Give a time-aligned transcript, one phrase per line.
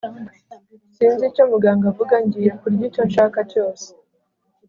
[0.95, 2.15] sinzi icyo muganga avuga.
[2.25, 3.87] ngiye kurya icyo nshaka cyose